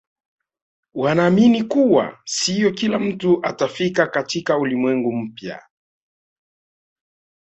[0.93, 5.63] wanaamini kuwa siyo kila mtu atafika katika ulimwengu mpya